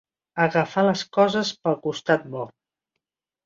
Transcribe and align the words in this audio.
Agafar 0.45 0.83
les 0.87 1.03
coses 1.19 1.53
pel 1.67 1.79
costat 1.87 2.29
bo. 2.33 2.51